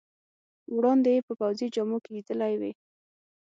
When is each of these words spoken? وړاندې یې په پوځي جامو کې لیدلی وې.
وړاندې 0.75 1.09
یې 1.15 1.21
په 1.27 1.33
پوځي 1.39 1.67
جامو 1.75 1.97
کې 2.03 2.09
لیدلی 2.15 2.53
وې. 2.57 2.71